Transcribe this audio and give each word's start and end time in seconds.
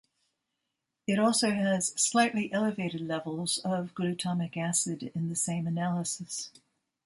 It 1.05 1.19
also 1.19 1.51
has 1.51 1.89
slightly 1.89 2.51
elevated 2.51 3.01
levels 3.01 3.59
of 3.59 3.93
glutamic 3.93 4.57
acid 4.57 5.11
in 5.13 5.29
the 5.29 5.35
same 5.35 5.67
analysis. 5.67 6.49